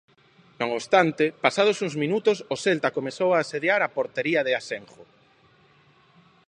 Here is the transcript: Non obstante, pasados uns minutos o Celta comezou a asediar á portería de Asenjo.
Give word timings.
Non 0.59 0.69
obstante, 0.79 1.23
pasados 1.45 1.77
uns 1.85 1.95
minutos 2.03 2.37
o 2.53 2.55
Celta 2.63 2.95
comezou 2.97 3.29
a 3.33 3.41
asediar 3.43 3.79
á 3.87 3.89
portería 3.97 4.41
de 4.43 4.53
Asenjo. 4.59 5.03